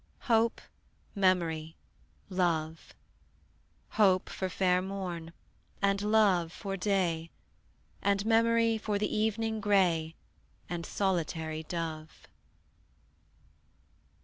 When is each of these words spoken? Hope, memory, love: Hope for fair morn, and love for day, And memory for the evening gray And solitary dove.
Hope, 0.21 0.59
memory, 1.13 1.75
love: 2.27 2.95
Hope 4.01 4.29
for 4.29 4.49
fair 4.49 4.81
morn, 4.81 5.31
and 5.79 6.01
love 6.01 6.51
for 6.51 6.75
day, 6.75 7.29
And 8.01 8.25
memory 8.25 8.79
for 8.79 8.97
the 8.97 9.15
evening 9.15 9.61
gray 9.61 10.15
And 10.67 10.87
solitary 10.87 11.61
dove. 11.61 12.25